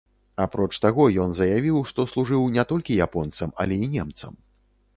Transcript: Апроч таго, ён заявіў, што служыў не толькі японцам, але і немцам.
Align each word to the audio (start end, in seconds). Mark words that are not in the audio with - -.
Апроч 0.45 0.69
таго, 0.85 1.03
ён 1.25 1.35
заявіў, 1.41 1.77
што 1.91 2.07
служыў 2.13 2.47
не 2.55 2.63
толькі 2.73 2.99
японцам, 3.07 3.49
але 3.65 3.81
і 3.87 3.91
немцам. 3.97 4.33